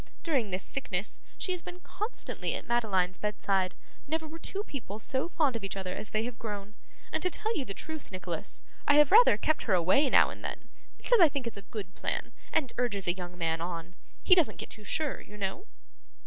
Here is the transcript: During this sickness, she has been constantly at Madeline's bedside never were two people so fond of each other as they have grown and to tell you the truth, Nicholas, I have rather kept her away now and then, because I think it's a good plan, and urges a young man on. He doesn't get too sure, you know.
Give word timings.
During 0.23 0.49
this 0.49 0.63
sickness, 0.63 1.19
she 1.37 1.51
has 1.51 1.61
been 1.61 1.79
constantly 1.79 2.55
at 2.55 2.65
Madeline's 2.65 3.19
bedside 3.19 3.75
never 4.07 4.27
were 4.27 4.39
two 4.39 4.63
people 4.63 4.97
so 4.97 5.29
fond 5.29 5.55
of 5.55 5.63
each 5.63 5.77
other 5.77 5.93
as 5.95 6.09
they 6.09 6.23
have 6.23 6.39
grown 6.39 6.73
and 7.11 7.21
to 7.21 7.29
tell 7.29 7.55
you 7.55 7.65
the 7.65 7.75
truth, 7.75 8.11
Nicholas, 8.11 8.63
I 8.87 8.95
have 8.95 9.11
rather 9.11 9.37
kept 9.37 9.61
her 9.65 9.75
away 9.75 10.09
now 10.09 10.31
and 10.31 10.43
then, 10.43 10.69
because 10.97 11.19
I 11.21 11.29
think 11.29 11.45
it's 11.45 11.55
a 11.55 11.61
good 11.69 11.93
plan, 11.93 12.31
and 12.51 12.73
urges 12.79 13.07
a 13.07 13.13
young 13.13 13.37
man 13.37 13.61
on. 13.61 13.93
He 14.23 14.33
doesn't 14.33 14.57
get 14.57 14.71
too 14.71 14.83
sure, 14.83 15.21
you 15.21 15.37
know. 15.37 15.67